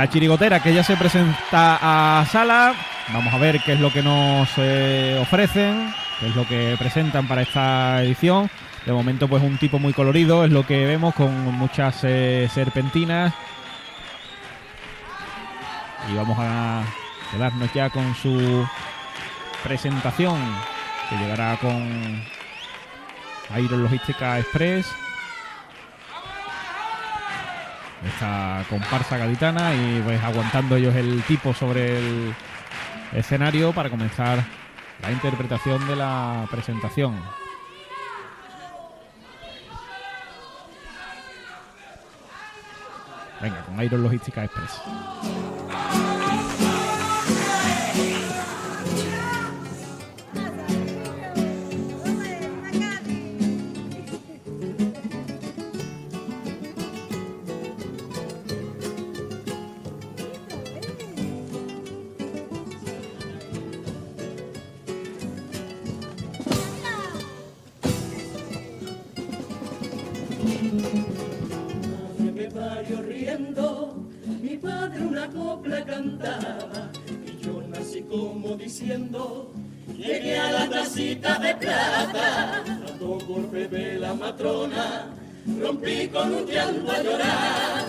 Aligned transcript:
La 0.00 0.08
chirigotera 0.08 0.62
que 0.62 0.72
ya 0.72 0.82
se 0.82 0.96
presenta 0.96 1.78
a 2.20 2.24
sala. 2.24 2.74
Vamos 3.12 3.34
a 3.34 3.36
ver 3.36 3.60
qué 3.60 3.74
es 3.74 3.80
lo 3.80 3.92
que 3.92 4.02
nos 4.02 4.48
eh, 4.56 5.18
ofrecen, 5.20 5.92
qué 6.18 6.28
es 6.28 6.34
lo 6.34 6.48
que 6.48 6.74
presentan 6.78 7.28
para 7.28 7.42
esta 7.42 8.02
edición. 8.02 8.48
De 8.86 8.94
momento, 8.94 9.28
pues 9.28 9.42
un 9.42 9.58
tipo 9.58 9.78
muy 9.78 9.92
colorido 9.92 10.46
es 10.46 10.50
lo 10.50 10.66
que 10.66 10.86
vemos 10.86 11.14
con 11.14 11.30
muchas 11.52 12.00
eh, 12.04 12.48
serpentinas. 12.50 13.34
Y 16.10 16.16
vamos 16.16 16.38
a 16.40 16.82
quedarnos 17.30 17.70
ya 17.74 17.90
con 17.90 18.14
su 18.14 18.66
presentación 19.62 20.38
que 21.10 21.16
llegará 21.16 21.58
con 21.58 22.22
Iron 23.54 23.82
Logística 23.82 24.38
Express 24.38 24.86
esta 28.04 28.64
comparsa 28.68 29.18
gaditana 29.18 29.74
y 29.74 30.00
pues 30.04 30.22
aguantando 30.22 30.76
ellos 30.76 30.94
el 30.94 31.22
tipo 31.24 31.52
sobre 31.52 31.98
el 31.98 32.34
escenario 33.12 33.72
para 33.72 33.90
comenzar 33.90 34.42
la 35.02 35.12
interpretación 35.12 35.86
de 35.86 35.96
la 35.96 36.46
presentación. 36.50 37.20
Venga, 43.40 43.64
con 43.64 43.82
Iron 43.82 44.02
Logística 44.02 44.44
Express. 44.44 44.82
Mi 74.42 74.56
padre 74.56 75.00
una 75.00 75.26
copla 75.28 75.84
cantaba, 75.84 76.90
y 77.26 77.44
yo 77.44 77.62
nací 77.68 78.02
como 78.02 78.56
diciendo, 78.56 79.52
llegué 79.96 80.38
a 80.38 80.52
la 80.52 80.68
tacita 80.68 81.38
de 81.38 81.54
plata, 81.54 82.62
trató 82.64 83.18
por 83.18 83.50
bebé 83.50 83.98
la 83.98 84.14
matrona, 84.14 85.06
rompí 85.58 86.08
con 86.08 86.34
un 86.34 86.46
llanto 86.46 86.92
a 86.92 87.02
llorar. 87.02 87.84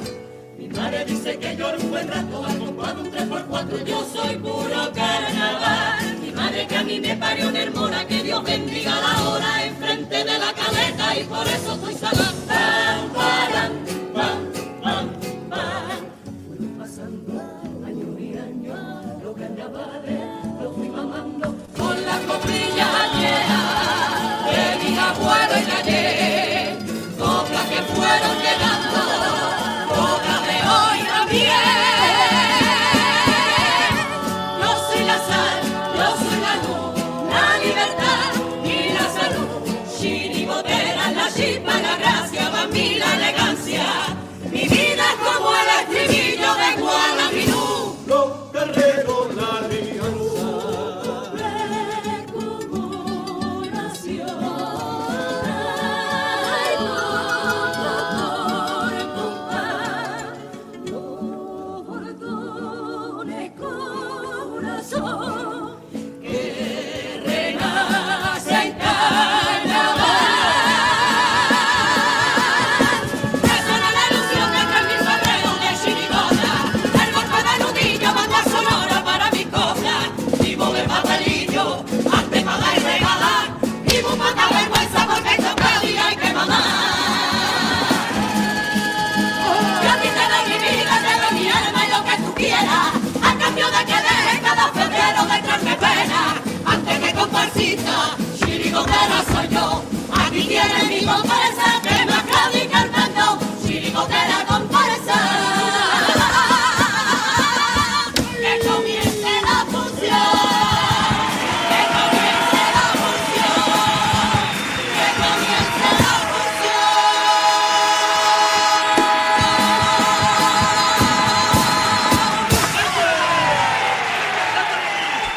Mi 0.58 0.68
madre 0.68 1.06
dice 1.06 1.38
que 1.38 1.56
lloro 1.56 1.78
un 1.80 1.90
buen 1.90 2.08
rato, 2.08 2.46
al 2.46 2.58
compás 2.58 2.96
de 2.96 3.02
un 3.02 3.12
3x4, 3.12 3.84
yo 3.84 4.06
soy 4.06 4.36
puro 4.38 4.92
carnaval. 4.94 6.20
Mi 6.22 6.32
madre 6.32 6.68
que 6.68 6.78
a 6.78 6.84
mí 6.84 7.00
me 7.00 7.16
parió 7.18 7.50
en 7.50 7.56
hermona, 7.56 8.08
que 8.08 8.24
Dios 8.24 8.44
bendiga 8.44 8.94
la 9.02 9.30
hora 9.30 9.66
enfrente 9.66 10.18
de 10.18 10.40
la 10.40 10.54
caleta, 10.54 11.20
y 11.20 11.24
por 11.24 11.48
eso 11.48 11.74
estoy 11.74 11.96
salada. 11.96 12.31
Gracia, 42.71 43.20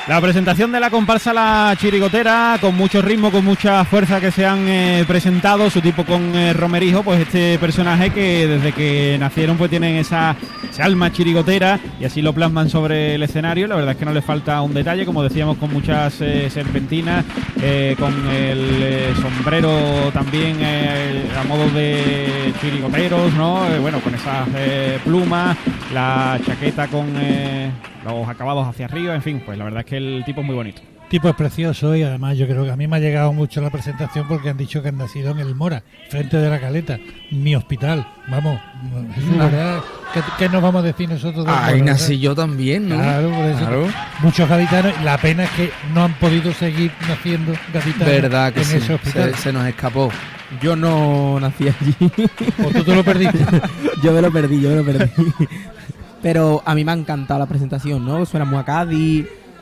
La 0.06 0.20
presentación 0.20 0.70
de 0.70 0.80
la 0.80 0.90
comparsa 0.90 1.32
La 1.32 1.74
Chirigotera, 1.78 2.58
con 2.60 2.76
mucho 2.76 3.00
ritmo, 3.00 3.30
con 3.30 3.42
mucha 3.42 3.86
fuerza 3.86 4.20
que 4.20 4.30
se 4.30 4.44
han 4.44 4.68
eh, 4.68 5.02
presentado, 5.08 5.70
su 5.70 5.80
tipo 5.80 6.04
con 6.04 6.34
eh, 6.34 6.52
Romerijo, 6.52 7.02
pues 7.02 7.20
este 7.20 7.58
personaje 7.58 8.10
que 8.10 8.46
desde 8.46 8.72
que 8.72 9.16
nacieron 9.18 9.56
pues 9.56 9.70
tienen 9.70 9.96
esa, 9.96 10.36
alma 10.78 11.10
chirigotera 11.10 11.80
y 11.98 12.04
así 12.04 12.20
lo 12.20 12.34
plasman 12.34 12.68
sobre 12.68 13.14
el 13.14 13.22
escenario. 13.22 13.66
La 13.66 13.76
verdad 13.76 13.92
es 13.92 13.96
que 13.96 14.04
no 14.04 14.12
le 14.12 14.20
falta 14.20 14.60
un 14.60 14.74
detalle, 14.74 15.06
como 15.06 15.22
decíamos, 15.22 15.56
con 15.56 15.72
muchas 15.72 16.20
eh, 16.20 16.50
serpentinas, 16.50 17.24
con 17.98 18.28
el 18.28 19.14
sombrero 19.22 20.10
también 20.12 20.58
a 20.62 21.44
modo 21.44 21.70
de 21.70 22.52
chirigoteros, 22.60 23.32
¿no? 23.34 23.64
Bueno, 23.80 24.00
con 24.00 24.14
esas 24.14 24.46
plumas, 25.02 25.56
la 25.94 26.38
chaqueta 26.44 26.88
con 26.88 27.06
los 28.04 28.28
acabados 28.28 28.66
hacia 28.68 28.86
arriba, 28.86 29.14
en 29.14 29.22
fin, 29.22 29.42
pues 29.44 29.58
la 29.58 29.64
verdad 29.64 29.80
es 29.80 29.86
que 29.86 29.96
el 29.96 30.22
tipo 30.24 30.40
es 30.40 30.46
muy 30.46 30.54
bonito. 30.54 30.82
tipo 31.08 31.28
es 31.28 31.34
precioso 31.34 31.94
y 31.94 32.02
además 32.02 32.36
yo 32.36 32.46
creo 32.46 32.64
que 32.64 32.70
a 32.70 32.76
mí 32.76 32.86
me 32.86 32.96
ha 32.96 33.00
llegado 33.00 33.32
mucho 33.32 33.60
la 33.60 33.70
presentación 33.70 34.26
porque 34.28 34.50
han 34.50 34.56
dicho 34.56 34.82
que 34.82 34.88
han 34.88 34.98
nacido 34.98 35.30
en 35.32 35.38
el 35.38 35.54
Mora, 35.54 35.82
frente 36.10 36.36
de 36.38 36.50
la 36.50 36.60
Caleta, 36.60 36.98
mi 37.30 37.54
hospital. 37.54 38.06
Vamos, 38.28 38.58
es 39.16 39.38
verdad. 39.38 39.80
¿Qué, 40.12 40.20
qué 40.38 40.48
nos 40.48 40.62
vamos 40.62 40.82
a 40.82 40.86
decir 40.86 41.08
nosotros? 41.08 41.44
del 41.44 41.54
Ahí 41.54 41.82
nací 41.82 42.18
yo 42.18 42.34
también, 42.34 42.88
¿no? 42.88 42.96
Claro, 42.96 43.30
por 43.30 43.44
eso. 43.44 43.58
Claro. 43.58 43.86
Muchos 44.22 44.48
gaditanos, 44.48 45.00
la 45.02 45.18
pena 45.18 45.44
es 45.44 45.50
que 45.50 45.70
no 45.92 46.04
han 46.04 46.14
podido 46.14 46.52
seguir 46.52 46.92
naciendo 47.08 47.52
gaditanos 47.72 48.06
Verdad 48.06 48.52
que 48.52 48.60
en 48.60 48.66
sí. 48.66 48.76
ese 48.78 48.94
hospital. 48.94 49.34
Se, 49.34 49.42
se 49.42 49.52
nos 49.52 49.66
escapó. 49.66 50.10
Yo 50.62 50.76
no 50.76 51.38
nací 51.40 51.64
allí. 51.68 51.94
O 52.64 52.70
tú 52.70 52.84
te 52.84 52.94
lo 52.94 53.02
perdiste. 53.02 53.38
yo 54.02 54.12
me 54.12 54.20
lo 54.22 54.30
perdí, 54.32 54.60
yo 54.60 54.70
me 54.70 54.76
lo 54.76 54.84
perdí. 54.84 55.10
Pero 56.24 56.62
a 56.64 56.74
mí 56.74 56.86
me 56.86 56.92
ha 56.92 56.94
encantado 56.94 57.38
la 57.38 57.44
presentación, 57.44 58.02
¿no? 58.02 58.24
Suena 58.24 58.46
muy 58.46 58.56
a 58.56 58.82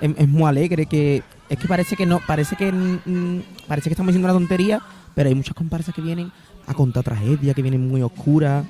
es, 0.00 0.28
muy 0.28 0.44
alegre, 0.44 0.86
que 0.86 1.24
es 1.48 1.58
que 1.58 1.66
parece 1.66 1.96
que 1.96 2.06
no, 2.06 2.20
parece 2.24 2.54
que 2.54 2.70
mm, 2.70 3.40
parece 3.66 3.88
que 3.88 3.94
estamos 3.94 4.12
diciendo 4.12 4.28
una 4.28 4.38
tontería, 4.38 4.80
pero 5.12 5.28
hay 5.28 5.34
muchas 5.34 5.56
comparsas 5.56 5.92
que 5.92 6.00
vienen 6.00 6.30
a 6.68 6.72
contar 6.72 7.02
tragedia, 7.02 7.52
que 7.52 7.62
vienen 7.62 7.88
muy 7.88 8.00
oscuras. 8.00 8.64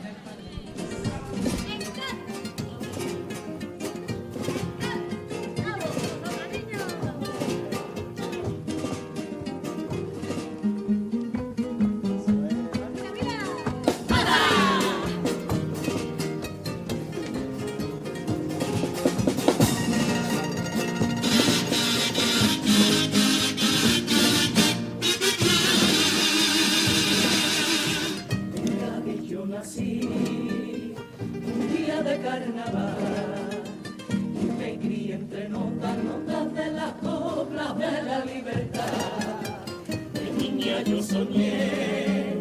Carnaval. 32.05 33.63
Y 34.11 34.45
me 34.59 34.79
crié 34.79 35.15
entre 35.15 35.49
notas, 35.49 35.97
notas 35.99 36.55
de 36.55 36.73
las 36.73 36.93
coplas 36.95 37.79
de 37.79 38.03
la 38.03 38.25
libertad. 38.25 38.83
De 40.15 40.31
niña 40.37 40.83
yo 40.83 41.03
soñé 41.03 42.35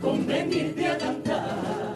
con 0.00 0.26
venirte 0.26 0.88
a 0.88 0.98
cantar. 0.98 1.94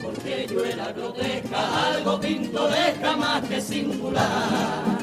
Porque 0.00 0.46
yo 0.50 0.64
era 0.64 0.92
grotesca, 0.92 1.92
algo 1.92 2.20
pintoresca 2.20 3.16
más 3.16 3.42
que 3.48 3.60
singular. 3.60 4.98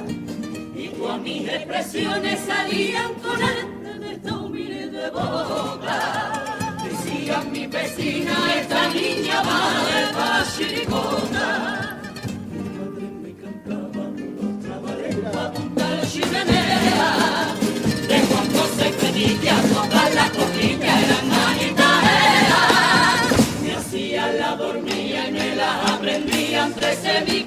Y 0.76 0.90
tú 0.90 1.08
mis 1.24 1.48
expresiones 1.48 2.40
salían 2.42 3.14
con 3.16 3.42
arte 3.42 4.00
de 4.00 4.14
esta 4.14 4.38
humilde 4.38 5.10
boca. 5.12 6.35
Mi 7.25 7.66
vecina, 7.66 8.38
esta 8.56 8.88
niña 8.89 9.42
va 9.42 9.83
de 9.89 10.13
pachiricota. 10.13 11.98
Mi 12.51 12.60
madre 12.69 13.07
me 13.24 13.31
cantaba 13.42 14.04
los 14.38 14.54
trabalenguas 14.63 15.50
punta 15.50 15.86
de 15.89 16.01
chimenea. 16.07 17.10
De 18.07 18.18
Juan 18.27 18.48
José 18.54 18.88
Benítez 19.01 19.51
a 19.51 19.54
todas 19.74 20.07
las 20.13 20.30
costillas 20.30 20.98
eran 21.04 21.27
agitadas. 21.31 23.25
Me 23.63 23.69
hacía 23.74 24.24
la 24.33 24.56
dormía 24.56 25.28
y 25.28 25.31
me 25.31 25.56
la 25.56 25.71
aprendía 25.95 26.66
entre. 26.66 26.95
Soy 26.95 27.45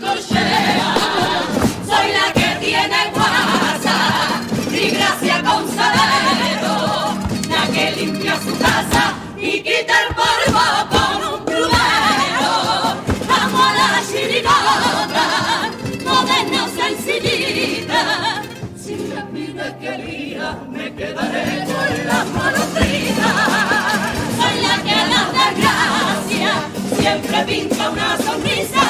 siempre 27.00 27.44
pinta 27.44 27.90
una 27.90 28.16
sonrisa. 28.18 28.82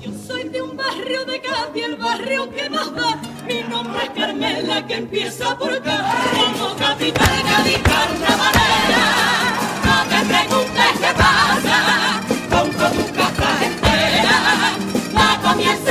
Yo 0.00 0.10
soy 0.26 0.48
de 0.48 0.62
un 0.62 0.76
barrio 0.76 1.24
de 1.24 1.40
Cádiz, 1.40 1.84
el 1.84 1.96
barrio 1.96 2.50
que 2.50 2.70
más 2.70 2.94
da. 2.94 3.20
Mi 3.46 3.62
nombre 3.68 4.04
es 4.04 4.10
Carmela, 4.10 4.86
que 4.86 4.94
empieza 4.94 5.56
por 5.58 5.72
acá. 5.72 5.98
Como 6.34 6.76
capital 6.76 7.42
Cádiz 7.50 7.78
carnavalera. 7.78 9.04
No 9.86 9.96
te 10.10 10.18
preguntes 10.32 10.92
qué 11.02 11.12
pasa, 11.22 11.78
compro 12.50 12.90
tu 12.90 13.12
casa 13.14 13.48
entera. 13.64 14.36
Ya 15.12 15.40
comienza 15.42 15.89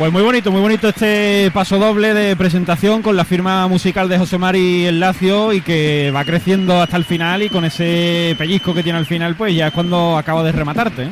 Pues 0.00 0.10
muy 0.10 0.22
bonito, 0.22 0.50
muy 0.50 0.62
bonito 0.62 0.88
este 0.88 1.50
paso 1.52 1.78
doble 1.78 2.14
de 2.14 2.34
presentación 2.34 3.02
con 3.02 3.18
la 3.18 3.26
firma 3.26 3.68
musical 3.68 4.08
de 4.08 4.16
José 4.16 4.38
Mari 4.38 4.86
El 4.86 4.98
Lacio 4.98 5.52
y 5.52 5.60
que 5.60 6.10
va 6.10 6.24
creciendo 6.24 6.80
hasta 6.80 6.96
el 6.96 7.04
final 7.04 7.42
y 7.42 7.50
con 7.50 7.66
ese 7.66 8.34
pellizco 8.38 8.72
que 8.72 8.82
tiene 8.82 8.98
al 8.98 9.04
final, 9.04 9.36
pues 9.36 9.54
ya 9.54 9.66
es 9.66 9.74
cuando 9.74 10.16
acaba 10.16 10.42
de 10.42 10.52
rematarte. 10.52 11.02
¿eh? 11.02 11.10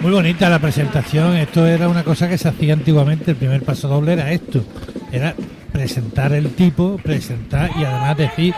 Muy 0.00 0.12
bonita 0.12 0.48
la 0.48 0.58
presentación. 0.58 1.36
Esto 1.36 1.66
era 1.66 1.90
una 1.90 2.02
cosa 2.02 2.26
que 2.26 2.38
se 2.38 2.48
hacía 2.48 2.72
antiguamente. 2.72 3.32
El 3.32 3.36
primer 3.36 3.62
paso 3.64 3.86
doble 3.86 4.14
era 4.14 4.32
esto. 4.32 4.64
Era 5.12 5.34
presentar 5.70 6.32
el 6.32 6.54
tipo, 6.54 6.96
presentar 7.02 7.70
y 7.78 7.84
además 7.84 8.16
decir 8.16 8.54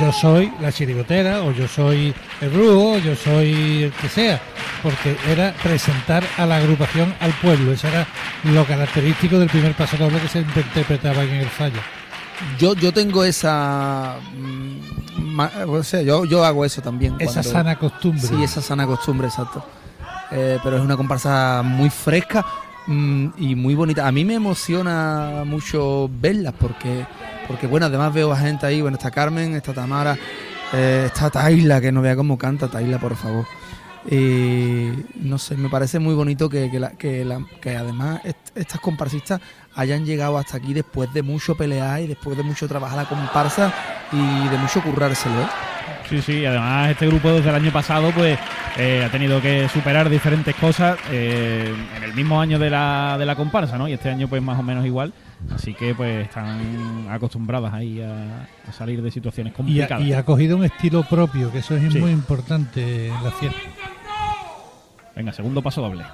yo 0.00 0.12
soy 0.12 0.52
la 0.60 0.72
chirigotera 0.72 1.42
o 1.42 1.52
yo 1.52 1.68
soy 1.68 2.14
el 2.40 2.48
brujo 2.50 2.92
o 2.94 2.98
yo 2.98 3.14
soy 3.14 3.84
el 3.84 3.92
que 3.92 4.08
sea. 4.08 4.40
Porque 4.82 5.16
era 5.30 5.54
presentar 5.62 6.24
a 6.38 6.44
la 6.46 6.56
agrupación 6.56 7.14
al 7.20 7.30
pueblo. 7.40 7.72
Eso 7.72 7.86
era 7.88 8.06
lo 8.44 8.64
característico 8.64 9.38
del 9.38 9.48
primer 9.48 9.74
paso 9.74 9.96
doble 9.96 10.18
que 10.20 10.28
se 10.28 10.40
interpretaba 10.40 11.22
en 11.22 11.34
el 11.34 11.46
fallo. 11.48 11.78
Yo, 12.58 12.74
yo 12.74 12.92
tengo 12.92 13.22
esa. 13.22 14.16
mm, 14.36 15.40
o 15.68 15.82
sea, 15.84 16.02
yo, 16.02 16.24
yo 16.24 16.44
hago 16.44 16.64
eso 16.64 16.82
también. 16.82 17.14
Esa 17.20 17.34
cuando- 17.34 17.50
sana 17.50 17.78
costumbre. 17.78 18.22
Sí, 18.26 18.42
esa 18.42 18.60
sana 18.60 18.86
costumbre, 18.86 19.28
exacto. 19.28 19.64
Eh, 20.32 20.58
pero 20.64 20.78
es 20.78 20.82
una 20.82 20.96
comparsa 20.96 21.62
muy 21.64 21.90
fresca 21.90 22.44
mm, 22.86 23.26
y 23.38 23.54
muy 23.54 23.74
bonita. 23.76 24.08
A 24.08 24.10
mí 24.12 24.24
me 24.24 24.34
emociona 24.34 25.42
mucho 25.46 26.10
verlas 26.20 26.54
porque, 26.58 27.06
porque 27.52 27.66
bueno, 27.68 27.86
además 27.86 28.12
veo 28.12 28.32
a 28.32 28.36
gente 28.36 28.66
ahí. 28.66 28.80
Bueno, 28.80 28.96
está 28.96 29.10
Carmen, 29.10 29.54
está 29.54 29.72
Tamara, 29.72 30.16
eh, 30.72 31.04
está 31.06 31.30
Taila, 31.30 31.80
que 31.80 31.92
no 31.92 32.02
vea 32.02 32.16
cómo 32.16 32.36
canta 32.36 32.68
Taila, 32.68 32.98
por 32.98 33.14
favor. 33.14 33.46
Y 34.10 34.88
no 35.20 35.38
sé, 35.38 35.56
me 35.56 35.68
parece 35.68 36.00
muy 36.00 36.14
bonito 36.14 36.48
que, 36.48 36.68
que, 36.70 36.80
la- 36.80 36.90
que, 37.60 37.76
además 37.76 38.20
est- 38.24 38.50
estas 38.56 38.80
comparsistas 38.80 39.40
hayan 39.76 40.04
llegado 40.04 40.36
hasta 40.38 40.56
aquí 40.56 40.74
después 40.74 41.12
de 41.14 41.22
mucho 41.22 41.54
pelear 41.54 42.00
y 42.00 42.08
después 42.08 42.36
de 42.36 42.42
mucho 42.42 42.66
trabajar 42.66 42.96
la 42.96 43.08
comparsa 43.08 43.72
y 44.10 44.48
de 44.48 44.58
mucho 44.58 44.82
currárselo. 44.82 45.40
¿eh? 45.42 45.46
Sí, 46.08 46.20
sí, 46.20 46.44
además 46.44 46.90
este 46.90 47.06
grupo 47.06 47.30
desde 47.32 47.48
el 47.48 47.54
año 47.54 47.70
pasado 47.72 48.10
pues 48.10 48.38
eh, 48.76 49.02
ha 49.06 49.10
tenido 49.10 49.40
que 49.40 49.68
superar 49.68 50.10
diferentes 50.10 50.54
cosas 50.56 50.98
eh, 51.10 51.72
en 51.96 52.02
el 52.02 52.12
mismo 52.14 52.40
año 52.40 52.58
de 52.58 52.68
la, 52.70 53.16
de 53.18 53.24
la 53.26 53.34
comparsa, 53.34 53.78
¿no? 53.78 53.88
Y 53.88 53.92
este 53.94 54.10
año 54.10 54.28
pues 54.28 54.42
más 54.42 54.58
o 54.58 54.62
menos 54.62 54.84
igual, 54.84 55.12
así 55.54 55.72
que 55.74 55.94
pues 55.94 56.26
están 56.26 57.06
acostumbradas 57.10 57.72
ahí 57.72 58.02
a, 58.02 58.46
a 58.68 58.72
salir 58.72 59.00
de 59.02 59.10
situaciones 59.10 59.52
Y 59.52 59.54
ha, 59.54 59.56
complicadas. 59.56 60.04
y 60.04 60.12
ha 60.12 60.24
cogido 60.24 60.56
un 60.58 60.64
estilo 60.64 61.02
propio, 61.04 61.50
que 61.50 61.58
eso 61.58 61.76
es 61.76 61.92
Sí. 61.92 61.98
muy 61.98 62.10
importante 62.10 63.08
en 63.08 63.24
la 63.24 63.30
fiesta. 63.30 63.58
Venga, 65.16 65.32
segundo 65.32 65.62
paso 65.62 65.80
doble. 65.82 66.04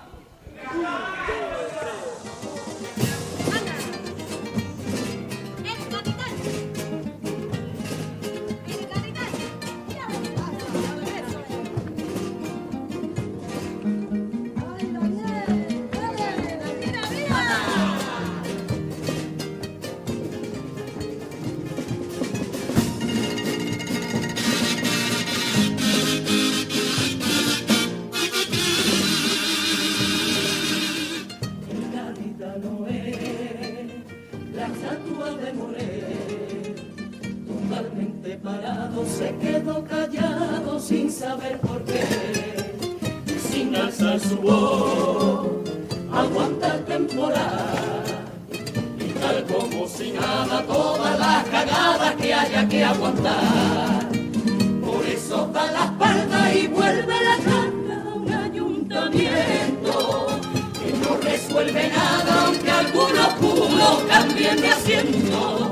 No 61.58 61.64
resuelve 61.64 61.88
nada 61.88 62.44
aunque 62.46 62.70
algunos 62.70 63.28
culos 63.34 64.02
cambien 64.08 64.60
de 64.60 64.68
asiento. 64.68 65.70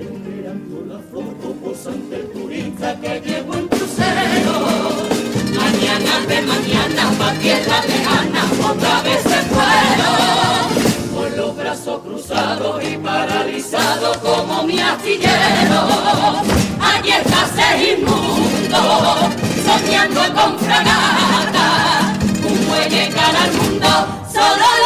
Esperando 0.00 0.94
la 0.94 0.98
foto 0.98 1.52
posante 1.62 2.16
el 2.16 2.32
turista 2.32 2.98
que 3.00 3.20
llegó 3.20 3.54
en 3.54 3.68
crucero. 3.68 4.54
Mañana 5.54 6.26
de 6.26 6.42
mañana 6.42 7.10
pa' 7.18 7.32
tierra 7.34 7.80
lejana 7.86 8.44
otra 8.68 9.02
vez 9.02 9.22
se 9.22 9.40
fueron. 9.52 11.14
Con 11.14 11.36
los 11.36 11.56
brazos 11.56 12.00
cruzados 12.02 12.82
y 12.84 12.96
paralizados 12.96 14.16
como 14.18 14.64
mi 14.64 14.80
astillero. 14.80 15.86
Allí 16.80 17.10
está 17.10 17.46
Segismundo, 17.54 19.30
soñando 19.64 20.20
con 20.34 20.58
fragata. 20.58 22.12
Un 22.48 22.66
muelle 22.66 23.08
cara 23.10 23.42
al 23.44 23.52
mundo, 23.52 23.88
solo 24.32 24.66
los 24.82 24.85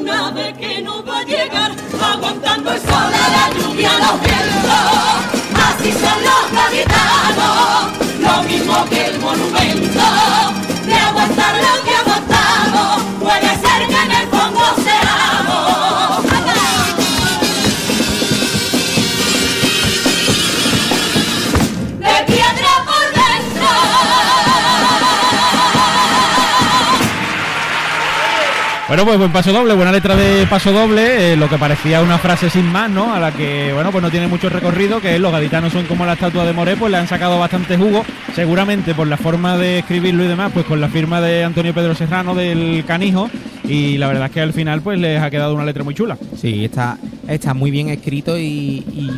Pues 29.03 29.17
buen 29.17 29.33
paso 29.33 29.51
doble, 29.51 29.73
buena 29.73 29.91
letra 29.91 30.15
de 30.15 30.45
paso 30.47 30.71
doble, 30.71 31.33
eh, 31.33 31.35
lo 31.35 31.49
que 31.49 31.57
parecía 31.57 32.01
una 32.01 32.17
frase 32.17 32.49
sin 32.49 32.71
más, 32.71 32.89
¿no? 32.89 33.13
A 33.13 33.19
la 33.19 33.31
que, 33.31 33.71
bueno, 33.73 33.91
pues 33.91 34.01
no 34.01 34.09
tiene 34.09 34.27
mucho 34.27 34.47
recorrido, 34.47 35.01
que 35.01 35.19
los 35.19 35.31
gaditanos 35.31 35.73
son 35.73 35.85
como 35.85 36.05
la 36.05 36.13
estatua 36.13 36.45
de 36.45 36.53
Moré, 36.53 36.77
pues 36.77 36.91
le 36.91 36.97
han 36.97 37.07
sacado 37.07 37.37
bastante 37.37 37.75
jugo, 37.77 38.05
seguramente 38.33 38.93
por 38.93 39.07
la 39.07 39.17
forma 39.17 39.57
de 39.57 39.79
escribirlo 39.79 40.23
y 40.23 40.27
demás, 40.27 40.51
pues 40.53 40.65
con 40.65 40.79
la 40.79 40.87
firma 40.87 41.19
de 41.19 41.43
Antonio 41.43 41.73
Pedro 41.73 41.93
Serrano 41.93 42.35
del 42.35 42.85
Canijo, 42.85 43.29
y 43.65 43.97
la 43.97 44.07
verdad 44.07 44.27
es 44.27 44.31
que 44.31 44.41
al 44.41 44.53
final 44.53 44.81
pues 44.81 44.97
les 44.97 45.21
ha 45.21 45.29
quedado 45.29 45.55
una 45.55 45.65
letra 45.65 45.83
muy 45.83 45.95
chula. 45.95 46.17
Sí, 46.37 46.63
está, 46.63 46.97
está 47.27 47.53
muy 47.53 47.69
bien 47.69 47.89
escrito 47.89 48.37
y, 48.37 48.85
y 48.93 49.11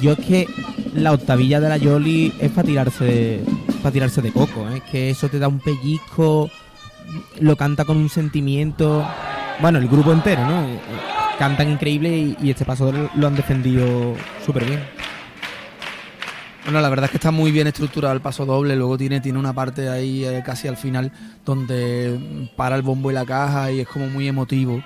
yo 0.00 0.12
es 0.12 0.18
que 0.18 0.46
la 0.94 1.12
octavilla 1.12 1.60
de 1.60 1.68
la 1.68 1.76
Yoli 1.76 2.32
es 2.40 2.50
para 2.50 2.66
tirarse, 2.66 3.40
para 3.82 3.92
tirarse 3.92 4.20
de 4.20 4.32
coco, 4.32 4.68
¿eh? 4.68 4.78
es 4.78 4.90
que 4.90 5.10
eso 5.10 5.28
te 5.28 5.38
da 5.38 5.46
un 5.46 5.60
pellizco, 5.60 6.50
lo 7.40 7.56
canta 7.56 7.84
con 7.84 7.96
un 7.96 8.08
sentimiento, 8.08 9.06
bueno, 9.60 9.78
el 9.78 9.88
grupo 9.88 10.12
entero, 10.12 10.44
¿no? 10.46 10.62
Eh, 10.62 10.80
Cantan 11.38 11.70
increíble 11.70 12.16
y, 12.16 12.36
y 12.40 12.50
este 12.50 12.64
paso 12.64 12.92
lo 13.14 13.26
han 13.26 13.36
defendido 13.36 14.16
súper 14.44 14.64
bien. 14.64 14.80
Bueno, 16.64 16.80
la 16.80 16.88
verdad 16.88 17.04
es 17.06 17.12
que 17.12 17.16
está 17.16 17.30
muy 17.30 17.52
bien 17.52 17.66
estructurado 17.66 18.12
el 18.12 18.20
paso 18.20 18.44
doble. 18.44 18.74
Luego 18.76 18.98
tiene, 18.98 19.20
tiene 19.20 19.38
una 19.38 19.52
parte 19.52 19.88
ahí 19.88 20.24
eh, 20.24 20.42
casi 20.44 20.68
al 20.68 20.76
final 20.76 21.12
donde 21.46 22.50
para 22.56 22.76
el 22.76 22.82
bombo 22.82 23.10
y 23.10 23.14
la 23.14 23.24
caja 23.24 23.70
y 23.70 23.80
es 23.80 23.88
como 23.88 24.08
muy 24.08 24.26
emotivo. 24.28 24.82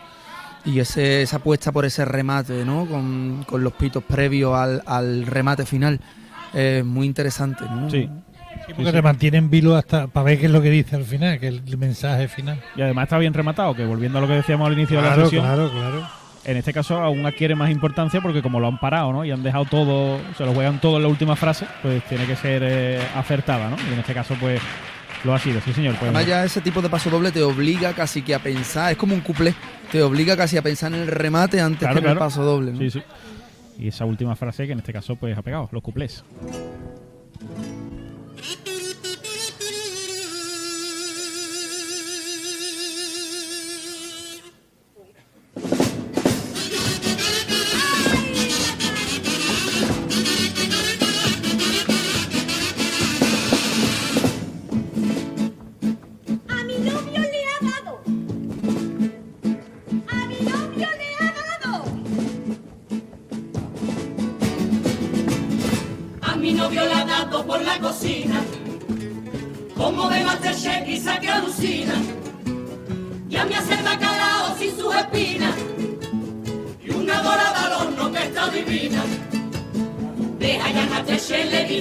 Y 0.64 0.78
ese, 0.78 1.22
esa 1.22 1.38
apuesta 1.38 1.72
por 1.72 1.84
ese 1.84 2.04
remate, 2.04 2.64
¿no? 2.64 2.86
Con, 2.86 3.44
con 3.48 3.64
los 3.64 3.72
pitos 3.72 4.04
previos 4.04 4.54
al, 4.54 4.82
al 4.86 5.26
remate 5.26 5.66
final. 5.66 6.00
Es 6.52 6.84
muy 6.84 7.06
interesante, 7.06 7.64
¿no? 7.64 7.90
Sí. 7.90 8.08
Sí, 8.66 8.74
porque 8.74 8.92
te 8.92 9.02
mantiene 9.02 9.38
en 9.38 9.50
vilo 9.50 9.74
hasta 9.76 10.06
para 10.06 10.24
ver 10.24 10.38
qué 10.38 10.46
es 10.46 10.52
lo 10.52 10.62
que 10.62 10.70
dice 10.70 10.96
al 10.96 11.04
final, 11.04 11.38
que 11.40 11.48
es 11.48 11.54
el 11.66 11.78
mensaje 11.78 12.28
final. 12.28 12.60
Y 12.76 12.82
además 12.82 13.04
está 13.04 13.18
bien 13.18 13.34
rematado, 13.34 13.74
que 13.74 13.84
volviendo 13.84 14.18
a 14.18 14.20
lo 14.20 14.28
que 14.28 14.34
decíamos 14.34 14.66
al 14.66 14.74
inicio 14.74 15.00
de 15.00 15.08
la 15.08 15.14
sesión, 15.16 15.44
claro, 15.44 15.70
claro. 15.70 16.08
en 16.44 16.56
este 16.56 16.72
caso 16.72 16.98
aún 16.98 17.26
adquiere 17.26 17.54
más 17.54 17.70
importancia 17.70 18.20
porque 18.20 18.42
como 18.42 18.60
lo 18.60 18.68
han 18.68 18.78
parado, 18.78 19.12
¿no? 19.12 19.24
Y 19.24 19.30
han 19.30 19.42
dejado 19.42 19.64
todo, 19.64 20.20
se 20.36 20.44
lo 20.44 20.52
juegan 20.52 20.80
todo 20.80 20.96
en 20.96 21.02
la 21.02 21.08
última 21.08 21.34
frase, 21.36 21.66
pues 21.82 22.04
tiene 22.04 22.26
que 22.26 22.36
ser 22.36 22.62
eh, 22.64 23.00
acertada, 23.16 23.68
¿no? 23.68 23.76
Y 23.90 23.92
en 23.92 23.98
este 23.98 24.14
caso, 24.14 24.36
pues 24.38 24.60
lo 25.24 25.34
ha 25.34 25.38
sido, 25.38 25.60
sí 25.60 25.72
señor. 25.72 25.94
Pues, 25.94 26.04
Además 26.04 26.26
ya 26.26 26.44
ese 26.44 26.60
tipo 26.60 26.82
de 26.82 26.88
paso 26.88 27.10
doble 27.10 27.30
te 27.32 27.42
obliga 27.42 27.92
casi 27.92 28.22
que 28.22 28.34
a 28.34 28.38
pensar, 28.38 28.92
es 28.92 28.98
como 28.98 29.14
un 29.14 29.20
cuplé, 29.20 29.54
te 29.90 30.02
obliga 30.02 30.36
casi 30.36 30.56
a 30.56 30.62
pensar 30.62 30.92
en 30.92 31.00
el 31.00 31.08
remate 31.08 31.60
antes 31.60 31.80
Claro, 31.80 32.00
que 32.00 32.06
en 32.06 32.12
el 32.12 32.18
paso 32.18 32.42
doble. 32.42 32.72
¿no? 32.72 32.78
Sí, 32.78 32.90
sí. 32.90 33.02
Y 33.78 33.88
esa 33.88 34.04
última 34.04 34.36
frase 34.36 34.66
que 34.66 34.72
en 34.72 34.78
este 34.78 34.92
caso 34.92 35.16
pues 35.16 35.36
ha 35.36 35.42
pegado, 35.42 35.68
los 35.72 35.82
cuplés. 35.82 36.24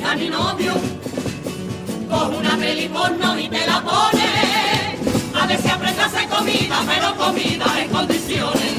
Masterchef, 0.01 0.05
le 0.05 0.05
dije 0.05 0.05
a 0.05 0.15
mi 0.15 0.29
novio, 0.29 0.73
coge 2.09 2.37
una 2.37 2.57
peli 2.57 2.89
porno 2.89 3.39
y 3.39 3.47
te 3.49 3.65
la 3.67 3.81
pone. 3.81 4.29
A 5.39 5.47
ver 5.47 5.61
si 5.61 5.69
aprende 5.69 6.01
a 6.01 6.05
hacer 6.05 6.27
comida, 6.27 6.83
pero 6.87 7.15
comida 7.15 7.65
en 7.79 7.89
condiciones. 7.89 8.73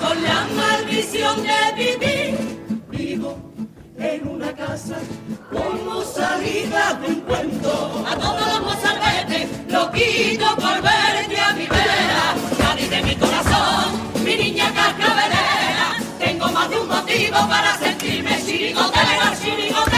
Con 0.00 0.22
la 0.22 0.46
maldición 0.56 1.42
de 1.42 1.58
vivir, 1.76 2.38
vivo 2.90 3.38
en 3.98 4.28
una 4.28 4.52
casa 4.54 4.96
como 5.50 6.02
salida 6.02 6.98
de 7.00 7.06
un 7.08 7.20
cuento. 7.22 8.04
A 8.06 8.16
todos 8.16 8.46
los 8.46 8.62
mozalbetes 8.62 9.48
lo 9.68 9.90
quito 9.92 10.56
por 10.56 10.82
verte 10.82 11.40
a 11.40 11.52
mi 11.52 11.66
vera. 11.66 12.34
Cádiz 12.58 12.90
de 12.90 13.02
mi 13.02 13.14
corazón, 13.16 14.24
mi 14.24 14.36
niña 14.36 14.72
cascabelera. 14.72 15.96
Tengo 16.18 16.48
más 16.48 16.70
de 16.70 16.78
un 16.78 16.88
motivo 16.88 17.38
para 17.48 17.78
sentirme 17.78 18.42
chirigotera, 18.44 19.34
chirigotera. 19.42 19.89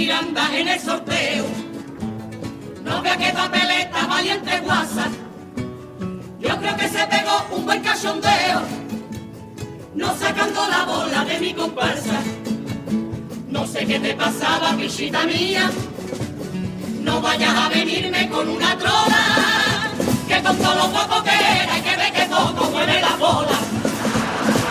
Miranda 0.00 0.48
en 0.58 0.66
el 0.66 0.80
sorteo. 0.80 1.44
No 2.82 3.02
vea 3.02 3.18
qué 3.18 3.32
papeleta 3.34 4.06
valiente 4.06 4.58
guasa. 4.60 5.08
Yo 6.38 6.56
creo 6.58 6.74
que 6.74 6.88
se 6.88 7.06
pegó 7.06 7.34
un 7.50 7.66
buen 7.66 7.82
cachondeo. 7.82 8.62
No 9.94 10.16
sacando 10.16 10.66
la 10.68 10.84
bola 10.86 11.22
de 11.26 11.38
mi 11.40 11.52
comparsa. 11.52 12.18
No 13.48 13.66
sé 13.66 13.84
qué 13.84 14.00
te 14.00 14.14
pasaba, 14.14 14.72
pichita 14.72 15.26
mía. 15.26 15.70
No 17.02 17.20
vayas 17.20 17.54
a 17.54 17.68
venirme 17.68 18.26
con 18.30 18.48
una 18.48 18.78
trola. 18.78 19.24
Que 20.26 20.42
con 20.42 20.56
todo 20.56 20.76
lo 20.76 20.90
poco 20.98 21.22
que 21.24 21.36
era 21.62 21.76
y 21.78 21.82
que 21.82 21.96
ve 21.96 22.10
que 22.16 22.24
poco 22.24 22.70
mueve 22.70 23.02
la 23.02 23.16
bola. 23.16 23.58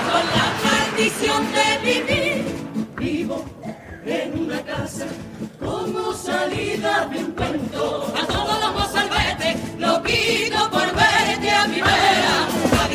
Con 0.10 0.26
la 0.38 0.48
maldición 0.66 1.42
de 1.54 1.68
vivir 1.86 2.29
salida 6.30 7.08
de 7.12 7.18
un 7.26 7.32
cuento. 7.32 8.14
A 8.22 8.26
todos 8.28 8.56
los 8.64 8.74
mozalbetes 8.74 9.56
lo 9.78 10.02
pido 10.04 10.70
por 10.70 10.88
verte 10.96 11.50
a 11.52 11.68
mi 11.68 11.82
vera. 11.82 12.38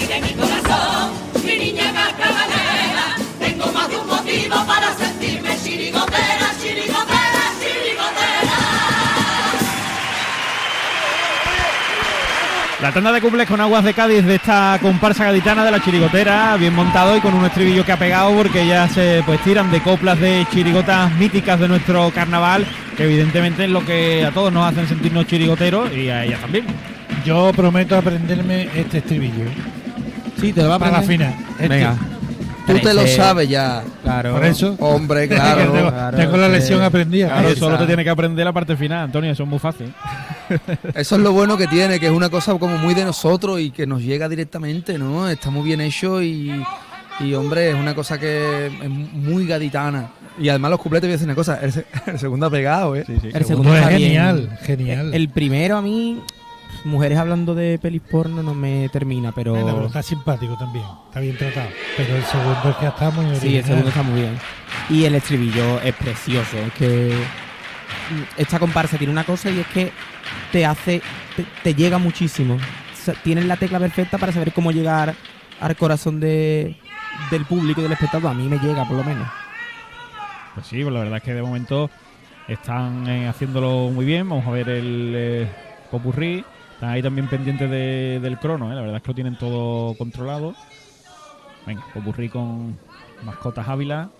De 0.08 0.20
mi 0.20 0.32
corazón, 0.34 1.12
mi 1.44 1.56
niña 1.58 1.92
cascabalera. 1.92 3.06
Tengo 3.40 3.66
más 3.72 3.88
de 3.88 3.96
un 3.96 4.06
motivo 4.06 4.56
para 4.66 4.88
sentirme 4.94 5.13
La 12.84 12.92
tanda 12.92 13.12
de 13.12 13.22
cumples 13.22 13.48
con 13.48 13.58
aguas 13.62 13.82
de 13.82 13.94
Cádiz 13.94 14.26
de 14.26 14.34
esta 14.34 14.78
comparsa 14.82 15.24
gaditana 15.24 15.64
de 15.64 15.70
la 15.70 15.82
chirigotera, 15.82 16.54
bien 16.58 16.74
montado 16.74 17.16
y 17.16 17.20
con 17.22 17.32
un 17.32 17.46
estribillo 17.46 17.82
que 17.82 17.92
ha 17.92 17.98
pegado 17.98 18.36
porque 18.36 18.66
ya 18.66 18.86
se 18.88 19.22
pues 19.24 19.40
tiran 19.40 19.70
de 19.70 19.80
coplas 19.80 20.20
de 20.20 20.46
chirigotas 20.52 21.10
míticas 21.14 21.58
de 21.58 21.66
nuestro 21.66 22.10
carnaval, 22.10 22.66
que 22.94 23.04
evidentemente 23.04 23.64
es 23.64 23.70
lo 23.70 23.86
que 23.86 24.26
a 24.26 24.32
todos 24.32 24.52
nos 24.52 24.70
hacen 24.70 24.86
sentirnos 24.86 25.26
chirigoteros 25.26 25.90
y 25.94 26.10
a 26.10 26.26
ellas 26.26 26.40
también. 26.40 26.66
Yo 27.24 27.52
prometo 27.56 27.96
aprenderme 27.96 28.68
este 28.74 28.98
estribillo. 28.98 29.46
Sí, 30.38 30.52
te 30.52 30.62
lo 30.62 30.68
va 30.68 30.74
a 30.74 30.78
Para 30.78 30.92
la 30.92 31.02
final. 31.02 31.34
Este. 31.52 31.68
Venga. 31.68 31.96
Tú 32.66 32.78
te 32.78 32.94
lo 32.94 33.06
sabes 33.06 33.48
ya. 33.48 33.82
Claro. 34.02 34.32
Por 34.34 34.44
eso. 34.44 34.76
Hombre, 34.80 35.26
tengo, 35.28 35.42
claro. 35.90 36.16
tengo 36.16 36.36
la 36.36 36.46
que- 36.46 36.52
lección 36.52 36.82
aprendida. 36.82 37.28
Claro, 37.28 37.56
solo 37.56 37.78
te 37.78 37.86
tiene 37.86 38.04
que 38.04 38.10
aprender 38.10 38.44
la 38.44 38.52
parte 38.52 38.76
final, 38.76 39.04
Antonio, 39.04 39.30
eso 39.32 39.42
es 39.44 39.48
muy 39.48 39.58
fácil. 39.58 39.92
Eso 40.94 41.16
es 41.16 41.22
lo 41.22 41.32
bueno 41.32 41.56
que 41.56 41.66
tiene, 41.66 41.98
que 41.98 42.06
es 42.06 42.12
una 42.12 42.28
cosa 42.28 42.52
como 42.58 42.76
muy 42.76 42.92
de 42.92 43.02
nosotros 43.04 43.58
y 43.60 43.70
que 43.70 43.86
nos 43.86 44.02
llega 44.02 44.28
directamente, 44.28 44.98
¿no? 44.98 45.26
Está 45.28 45.48
muy 45.48 45.62
bien 45.64 45.80
hecho 45.80 46.22
y, 46.22 46.62
y, 47.20 47.32
hombre, 47.34 47.70
es 47.70 47.74
una 47.74 47.94
cosa 47.94 48.18
que 48.20 48.66
es 48.66 48.90
muy 48.90 49.46
gaditana. 49.46 50.08
Y 50.38 50.50
además 50.50 50.72
los 50.72 50.80
cupletes, 50.80 51.08
voy 51.08 51.12
a 51.12 51.14
decir 51.14 51.26
una 51.28 51.34
cosa, 51.34 51.58
el, 51.62 51.72
se- 51.72 51.86
el 52.06 52.18
segundo 52.18 52.44
ha 52.46 52.50
pegado, 52.50 52.94
¿eh? 52.94 53.04
Sí, 53.06 53.14
sí. 53.22 53.28
El 53.32 53.44
segundo 53.46 53.70
segundo 53.72 53.76
es 53.76 53.88
bien. 53.88 54.00
genial, 54.10 54.58
genial. 54.64 55.14
El 55.14 55.28
primero 55.30 55.78
a 55.78 55.82
mí, 55.82 56.20
mujeres 56.84 57.18
hablando 57.18 57.54
de 57.54 57.78
pelis 57.78 58.02
porno 58.02 58.42
no 58.42 58.54
me 58.54 58.88
termina, 58.90 59.32
pero... 59.32 59.52
Bueno, 59.52 59.74
pero 59.74 59.86
está 59.86 60.02
simpático 60.02 60.56
también, 60.56 60.84
está 61.06 61.20
bien 61.20 61.36
tratado. 61.36 61.68
Pero 61.96 62.16
el 62.16 62.24
segundo 62.24 62.70
es 62.70 62.76
que 62.76 62.86
está 62.86 63.10
muy 63.10 63.36
Sí, 63.36 63.56
el 63.56 63.64
segundo 63.64 63.88
está 63.88 64.02
muy 64.02 64.20
bien. 64.20 64.38
Y 64.90 65.04
el 65.04 65.14
estribillo 65.14 65.80
es 65.80 65.94
precioso. 65.94 66.56
Es 66.58 66.72
que 66.74 67.14
mm, 68.10 68.40
esta 68.40 68.58
comparsa 68.58 68.98
tiene 68.98 69.12
una 69.12 69.24
cosa 69.24 69.50
y 69.50 69.60
es 69.60 69.66
que 69.68 69.92
te 70.52 70.66
hace, 70.66 71.00
te, 71.36 71.44
te 71.62 71.74
llega 71.74 71.98
muchísimo. 71.98 72.54
O 72.54 72.96
sea, 72.96 73.14
tienes 73.14 73.46
la 73.46 73.56
tecla 73.56 73.78
perfecta 73.78 74.18
para 74.18 74.32
saber 74.32 74.52
cómo 74.52 74.70
llegar 74.70 75.14
al 75.60 75.76
corazón 75.76 76.20
de, 76.20 76.76
del 77.30 77.44
público 77.44 77.80
y 77.80 77.84
del 77.84 77.92
espectador. 77.92 78.30
A 78.30 78.34
mí 78.34 78.48
me 78.48 78.58
llega, 78.58 78.84
por 78.86 78.96
lo 78.96 79.04
menos. 79.04 79.28
Pues 80.54 80.66
sí, 80.66 80.82
pues 80.82 80.92
la 80.92 81.00
verdad 81.00 81.16
es 81.16 81.22
que 81.22 81.34
de 81.34 81.42
momento 81.42 81.90
están 82.48 83.08
eh, 83.08 83.28
haciéndolo 83.28 83.90
muy 83.90 84.04
bien. 84.04 84.28
Vamos 84.28 84.46
a 84.46 84.50
ver 84.50 84.68
el 84.68 85.12
eh, 85.16 85.48
popurrí. 85.90 86.44
Están 86.74 86.90
ahí 86.90 87.02
también 87.02 87.28
pendientes 87.28 87.70
de- 87.70 88.20
del 88.20 88.38
crono, 88.38 88.70
¿eh? 88.72 88.74
la 88.74 88.80
verdad 88.82 88.96
es 88.96 89.02
que 89.02 89.08
lo 89.08 89.14
tienen 89.14 89.36
todo 89.36 89.96
controlado. 89.96 90.54
Venga, 91.66 91.84
popurrí 91.94 92.28
con 92.28 92.78
mascotas 93.24 93.66
Ávila. 93.68 94.10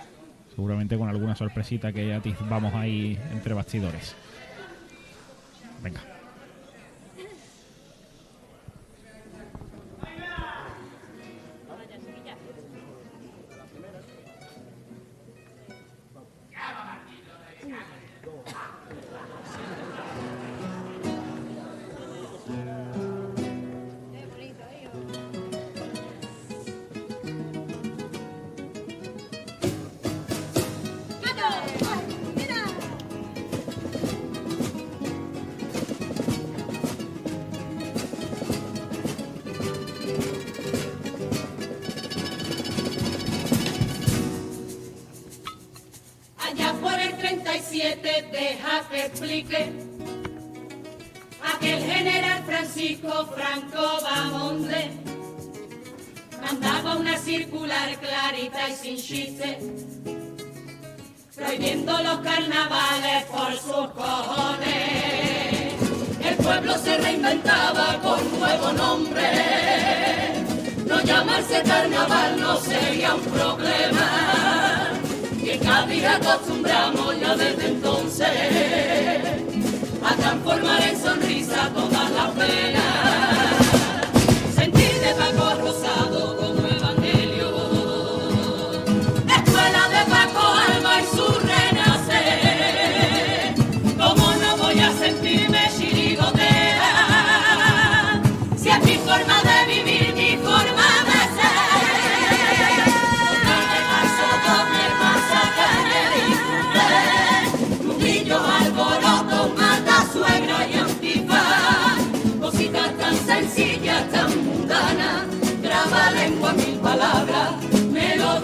Seguramente 0.55 0.97
con 0.97 1.09
alguna 1.09 1.35
sorpresita 1.35 1.93
que 1.93 2.07
ya 2.07 2.23
vamos 2.49 2.73
ahí 2.75 3.19
entre 3.33 3.55
bastidores. 3.55 4.15
Venga. 5.83 6.01
Deja 48.33 48.89
que 48.91 49.07
explique 49.07 49.73
aquel 51.55 51.83
general 51.83 52.45
Francisco 52.45 53.27
Franco 53.35 54.01
Bamonde 54.03 54.91
mandaba 56.41 56.97
una 56.97 57.17
circular 57.17 57.99
clarita 57.99 58.69
y 58.69 58.75
sin 58.75 58.97
chiste 58.97 59.59
prohibiendo 61.35 61.93
los 62.03 62.19
carnavales 62.21 63.25
por 63.25 63.53
sus 63.55 63.89
cojones. 63.93 65.75
El 66.25 66.37
pueblo 66.37 66.79
se 66.79 66.97
reinventaba 66.99 67.99
con 68.03 68.39
nuevo 68.39 68.73
nombre. 68.73 69.23
No 70.87 71.01
llamarse 71.03 71.63
carnaval 71.63 72.41
no 72.41 72.57
sería 72.59 73.15
un 73.15 73.23
problema. 73.23 74.93
Y 75.43 75.51
en 75.51 75.61
Cádiz 75.61 76.05
acostumbramos 76.05 77.21
ya 77.21 77.37
desde 77.37 77.67
entonces 77.67 77.94
a 78.21 80.15
transformar 80.17 80.83
en 80.83 81.01
sonrisa 81.01 81.69
todas 81.75 82.11
las 82.13 82.31
penas. 82.31 83.04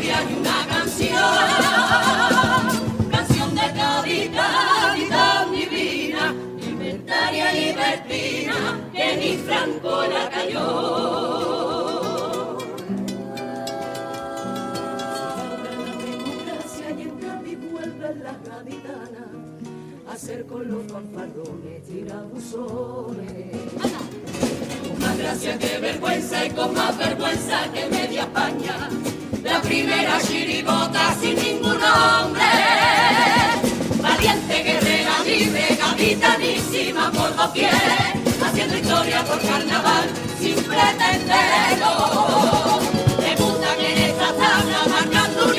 Melodía 0.00 0.22
y 0.22 0.34
una 0.34 0.66
canción. 0.66 1.10
Canción 3.10 3.54
de 3.54 3.72
Cádiz, 3.74 4.30
Cádiz 4.30 5.08
divina, 5.52 6.34
libertaria, 6.58 7.52
libertina, 7.52 8.80
que 8.92 9.16
ni 9.16 9.36
Franco 9.38 10.02
la 10.06 10.30
cayó. 10.30 11.78
democracia 16.02 16.90
y 16.98 17.02
en 17.02 17.18
Cádiz 17.18 17.58
vuelve 17.70 18.14
la 18.16 18.34
gaditana 18.44 19.26
a 20.08 20.12
hacer 20.12 20.46
con 20.46 20.70
los 20.70 20.90
fanfarrones 20.90 21.82
tirabuzones. 21.86 23.56
Con 24.88 24.98
más 24.98 25.18
gracia 25.18 25.58
que 25.58 25.78
vergüenza 25.78 26.46
y 26.46 26.50
con 26.50 26.74
más 26.74 26.98
vergüenza 26.98 27.70
que 27.72 27.86
media 27.88 28.22
España. 28.22 28.99
Primera 29.80 30.20
chirigota 30.20 31.14
sin 31.18 31.36
ningún 31.36 31.78
nombre. 31.80 32.44
Valiente, 34.02 34.62
guerrera, 34.62 35.24
libre, 35.24 35.78
capitanísima 35.80 37.10
por 37.10 37.34
doquier. 37.34 37.72
Haciendo 38.44 38.76
historia 38.76 39.24
por 39.24 39.40
carnaval 39.40 40.10
sin 40.38 40.56
pretenderlo. 40.56 41.92
Debuta 43.20 43.74
que 43.78 43.92
en 43.92 43.98
esta 44.10 44.34
tabla 44.34 44.84
marcando 44.86 45.46
un 45.46 45.54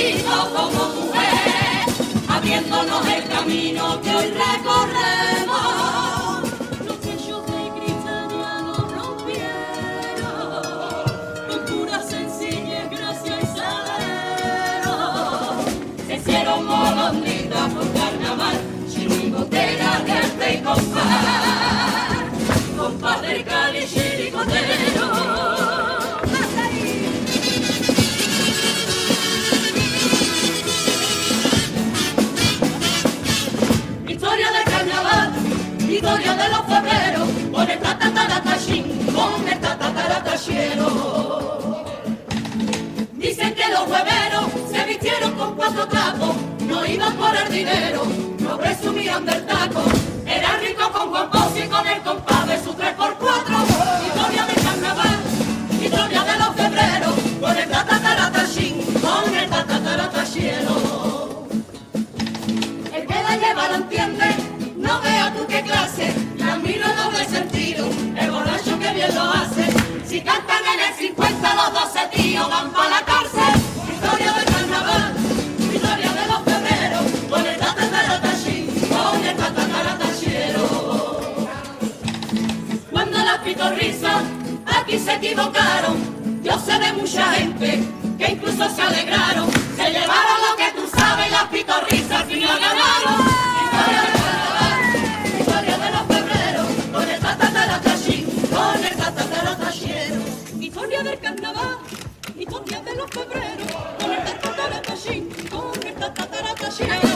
como 0.53 0.89
mujer. 0.89 1.85
Abriéndonos 2.29 3.07
el 3.07 3.27
camino 3.27 4.01
que 4.03 4.09
hoy 4.11 4.27
recorremos. 4.27 5.90
Dicen 43.13 43.53
que 43.53 43.67
los 43.69 43.87
hueveros 43.87 44.45
se 44.71 44.83
vistieron 44.85 45.33
con 45.33 45.55
cuatro 45.55 45.87
trapos, 45.87 46.35
no 46.65 46.83
iban 46.83 47.15
por 47.15 47.37
el 47.37 47.51
dinero, 47.53 48.01
no 48.39 48.57
presumían 48.57 49.23
del 49.23 49.45
taco. 49.45 49.83
Era 50.25 50.57
rico 50.57 50.91
con 50.91 51.11
Bosch 51.11 51.63
y 51.63 51.67
con 51.67 51.87
el 51.87 52.01
compadre 52.01 52.59
su 52.63 52.73
3x4. 52.73 54.07
Historia 54.07 54.45
del 54.47 54.63
carnaval, 54.63 55.19
historia 55.79 56.23
de 56.23 56.39
los 56.39 56.55
febreros, 56.55 57.13
con 57.39 57.57
el 57.57 57.69
tatataratachín, 57.69 58.81
con 58.99 59.35
el 59.35 59.47
tatataratachero. 59.47 61.45
El 62.95 63.05
que 63.05 63.13
la 63.13 63.37
lleva 63.37 63.67
lo 63.67 63.75
entiende, 63.75 64.25
no 64.75 65.01
vea 65.01 65.31
tú 65.37 65.45
qué 65.47 65.61
clase, 65.61 66.20
mío 72.31 72.47
van 72.47 72.71
para 72.71 72.89
la 72.89 73.01
cárcel. 73.03 73.53
Historia 73.93 74.31
del 74.31 74.45
carnaval, 74.45 75.13
historia 75.73 76.11
de 76.19 76.27
los 76.31 76.41
ferreros, 76.47 77.05
con 77.29 77.45
el 77.45 77.57
tata 77.57 77.89
taratachí, 77.89 78.57
con 78.89 79.25
el 79.25 79.35
tata 79.35 79.67
taratachero. 79.67 80.65
Cuando 82.89 83.17
las 83.17 83.37
pitorrizas 83.39 84.23
aquí 84.65 84.97
se 84.97 85.13
equivocaron, 85.15 85.95
yo 86.41 86.57
sé 86.65 86.79
de 86.79 86.93
mucha 86.93 87.33
gente 87.33 87.83
que 88.17 88.31
incluso 88.31 88.69
se 88.75 88.81
alegraron, 88.81 89.51
se 89.75 89.91
llevaron 89.91 90.37
lo 90.47 90.55
que 90.55 90.71
tú 90.77 90.83
sabes, 90.97 91.31
las 91.31 91.45
pitorrizas. 91.45 92.30
10 102.71 102.85
de 102.85 102.95
los 102.95 103.09
febreros, 103.09 103.73
con 103.99 104.11
el 104.13 104.23
tatataratashi, 104.23 105.27
con 105.49 105.85
el 105.85 105.93
tatataratashi. 105.93 107.10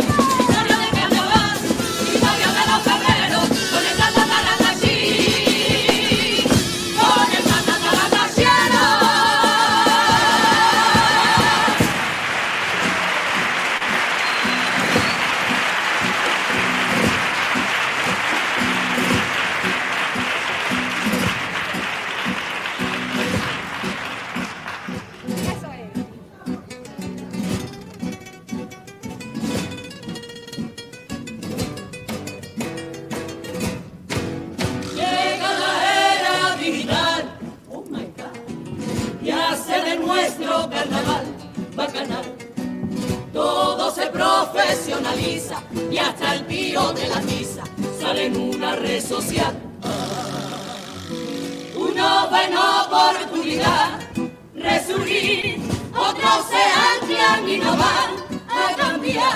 van 57.35 57.49
y 57.49 57.57
no 57.57 57.77
van 57.77 58.11
a 58.49 58.75
cambiar. 58.75 59.33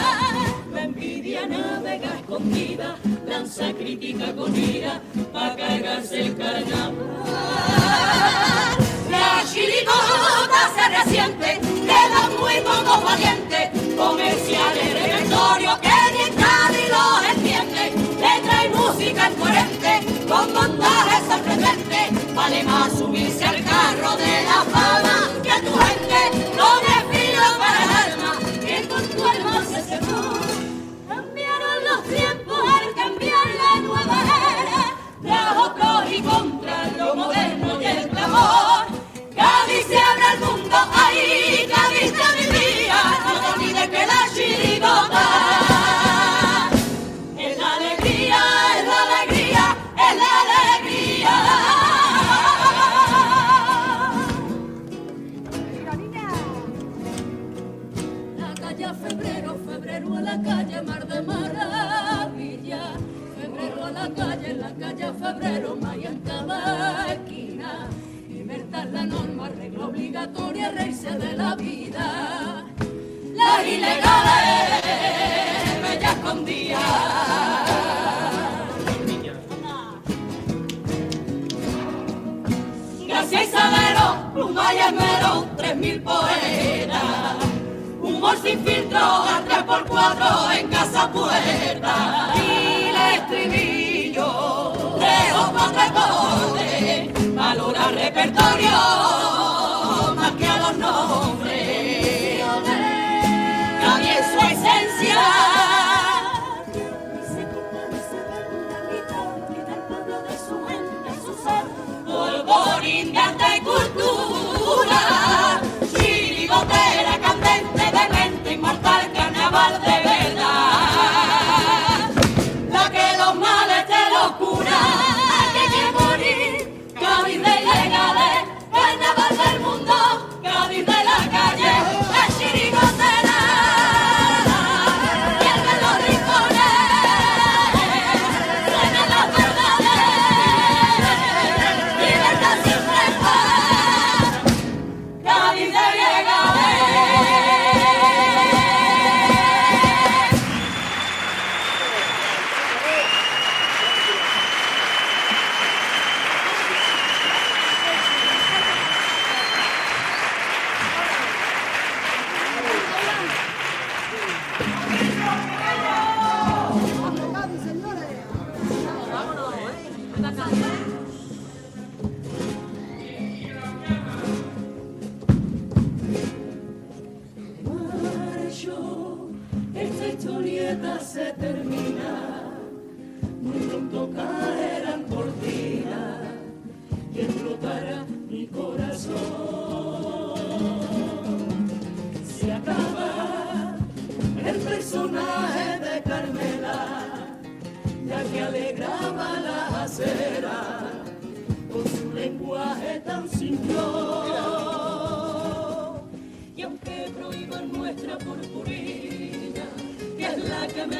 La 0.73 0.83
envidia 0.83 1.45
navega 1.47 2.15
escondida, 2.19 2.95
lanza 3.27 3.73
crítica 3.73 4.33
con 4.35 4.55
ira, 4.55 5.01
pa' 5.33 5.55
cargarse 5.55 6.21
el 6.21 6.37
carnaval. 6.37 6.95
La 9.09 9.43
chirigota 9.51 10.61
se 10.75 10.85
resiente, 10.97 11.59
quedan 11.89 12.29
muy 12.39 12.55
pocos 12.61 13.03
valientes, 13.03 13.69
comerciales 13.97 14.93
repertorio 15.01 15.71
que 15.81 15.99
ni 16.13 16.25
nadie 16.35 16.89
los 16.95 17.19
entiende. 17.33 17.83
Letra 18.23 18.65
y 18.65 18.69
música 18.69 19.29
incoherente, 19.31 19.93
con 20.27 20.53
montajes 20.53 21.23
sorprendentes, 21.27 22.35
vale 22.35 22.63
más 22.63 22.91
subirse 22.93 23.45
al 23.45 23.63
carro 23.63 24.15
de 24.17 24.43
la 24.43 24.63
fama 24.73 25.29
que 25.43 25.51
a 25.51 25.59
tu 25.61 25.73
gente. 25.73 26.55
No 26.55 26.69
Cambiaron 29.89 31.83
los 31.83 32.03
tiempos 32.03 32.59
al 32.59 32.93
cambiar 32.93 33.47
la 33.57 33.81
nueva 33.81 34.17
era, 34.61 34.85
Trajo 35.23 35.73
con 35.73 36.13
y 36.13 36.21
contra 36.21 36.91
lo 36.95 37.15
moderno 37.15 37.81
y 37.81 37.85
el 37.85 38.07
clamor, 38.09 38.85
Cavi 39.35 39.81
se 39.87 39.97
abre 39.97 40.25
el 40.33 40.39
mundo 40.41 40.77
ahí, 40.93 41.67
Cabisa 41.67 42.31
vivía, 42.37 42.99
no 43.25 43.53
olviden 43.55 43.89
que 43.89 44.05
la 44.05 44.29
chiribota. 44.35 45.48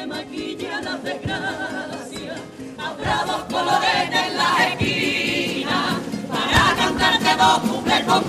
maquilla 0.06 0.80
las 0.80 1.02
desgracias, 1.02 2.40
a 2.78 2.92
bravos 2.94 3.44
colores 3.50 4.10
en 4.10 4.36
las 4.36 4.60
esquinas, 4.60 5.94
para 6.28 6.76
cantarte 6.76 7.36
dos 7.36 7.58
cumples 7.60 8.04
con 8.04 8.24